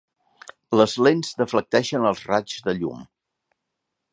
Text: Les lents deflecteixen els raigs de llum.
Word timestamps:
Les 0.79 0.95
lents 1.07 1.29
deflecteixen 1.41 2.07
els 2.13 2.25
raigs 2.31 2.67
de 2.69 2.77
llum. 2.81 3.05